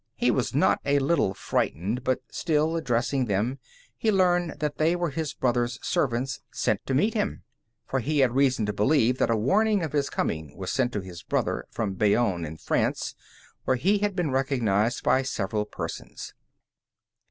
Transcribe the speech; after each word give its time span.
He 0.15 0.31
was 0.31 0.55
not 0.55 0.79
a 0.83 0.97
little 0.97 1.35
frightened, 1.35 2.03
but 2.03 2.21
still, 2.31 2.75
addressing 2.75 3.25
them, 3.25 3.59
he 3.95 4.11
learned 4.11 4.55
that 4.59 4.79
they 4.79 4.95
were 4.95 5.11
his 5.11 5.35
brother's 5.35 5.77
servants 5.85 6.39
sent 6.51 6.83
to 6.87 6.95
meet 6.95 7.13
him. 7.13 7.43
For 7.85 7.99
he 7.99 8.17
had 8.21 8.33
reason 8.33 8.65
to 8.65 8.73
believe 8.73 9.19
that 9.19 9.29
a 9.29 9.37
warning 9.37 9.83
of 9.83 9.91
his 9.91 10.09
coming 10.09 10.57
was 10.57 10.71
sent 10.71 10.91
to 10.93 11.01
his 11.01 11.21
brother 11.21 11.67
from 11.69 11.93
Bayonne 11.93 12.45
in 12.45 12.57
France, 12.57 13.13
where 13.65 13.77
he 13.77 13.99
had 13.99 14.15
been 14.15 14.31
recognized 14.31 15.03
by 15.03 15.21
several 15.21 15.65
persons. 15.65 16.33